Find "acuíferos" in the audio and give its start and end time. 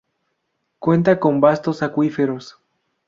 1.83-2.57